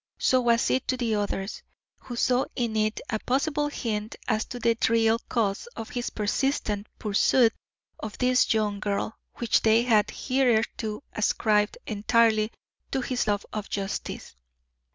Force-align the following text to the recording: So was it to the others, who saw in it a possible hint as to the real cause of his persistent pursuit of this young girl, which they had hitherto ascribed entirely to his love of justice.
So 0.17 0.41
was 0.41 0.71
it 0.71 0.87
to 0.87 0.97
the 0.97 1.13
others, 1.13 1.61
who 1.99 2.15
saw 2.15 2.45
in 2.55 2.75
it 2.75 2.99
a 3.11 3.19
possible 3.19 3.67
hint 3.67 4.15
as 4.27 4.45
to 4.45 4.57
the 4.59 4.75
real 4.89 5.19
cause 5.29 5.67
of 5.75 5.91
his 5.91 6.09
persistent 6.09 6.87
pursuit 6.97 7.53
of 7.99 8.17
this 8.17 8.51
young 8.51 8.79
girl, 8.79 9.15
which 9.35 9.61
they 9.61 9.83
had 9.83 10.09
hitherto 10.09 11.03
ascribed 11.13 11.77
entirely 11.85 12.51
to 12.89 13.01
his 13.01 13.27
love 13.27 13.45
of 13.53 13.69
justice. 13.69 14.35